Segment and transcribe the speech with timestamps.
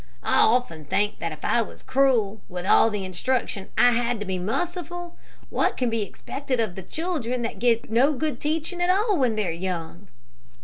[0.23, 4.25] I often think that if I was cruel, with all the instruction I had to
[4.25, 5.15] be merciful,
[5.51, 9.35] what can be expected of the children that get no good teaching at all when
[9.35, 10.07] they're young."